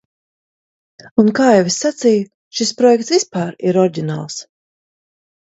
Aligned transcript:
Un, 1.23 1.27
kā 1.39 1.49
jau 1.57 1.67
es 1.73 1.77
sacīju, 1.83 2.25
šis 2.61 2.73
projekts 2.81 3.15
vispār 3.17 3.55
ir 3.69 3.81
oriģināls. 3.83 4.43